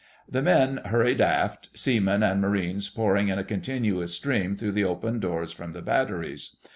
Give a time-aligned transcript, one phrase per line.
[0.27, 5.19] The men hurried aft, seamen and marines pouring in a continuous stream through the open
[5.19, 6.55] doors from the batteries.